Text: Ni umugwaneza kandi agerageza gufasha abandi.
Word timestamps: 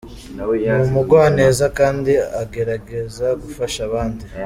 Ni 0.35 0.43
umugwaneza 0.85 1.65
kandi 1.79 2.13
agerageza 2.41 3.25
gufasha 3.41 3.79
abandi. 3.89 4.23